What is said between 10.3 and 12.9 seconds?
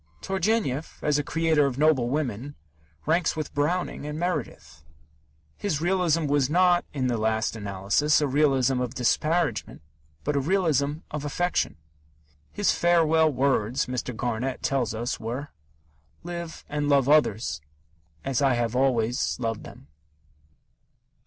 a realism of affection. His